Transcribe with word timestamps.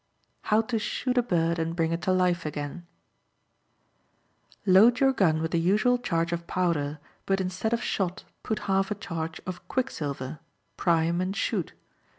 How 0.49 0.61
to 0.73 0.79
Shoot 0.79 1.15
a 1.15 1.21
Bird 1.21 1.59
and 1.59 1.75
Bring 1.75 1.91
It 1.91 2.01
to 2.01 2.11
Life 2.11 2.43
Again.—Load 2.43 4.99
your 4.99 5.13
gun 5.13 5.43
with 5.43 5.51
the 5.51 5.59
usual 5.59 5.99
charge 5.99 6.31
of 6.31 6.47
powder, 6.47 6.97
but 7.27 7.39
instead 7.39 7.71
of 7.71 7.83
shot 7.83 8.23
put 8.41 8.61
half 8.65 8.89
a 8.89 8.95
charge 8.95 9.41
of 9.45 9.67
quicksilver; 9.67 10.39
prime 10.75 11.21
and 11.21 11.35
shoot. 11.35 11.73